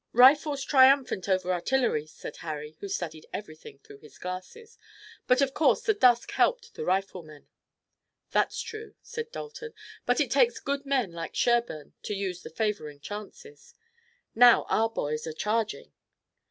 [0.13, 4.79] "Rifles triumphant over artillery," said Harry, who studied everything through his glasses;
[5.27, 7.47] "but of course the dusk helped the riflemen."
[8.31, 9.75] "That's true," said Dalton,
[10.07, 13.75] "but it takes good men like Sherburne to use the favoring chances.
[14.33, 15.93] Now our boys are charging!"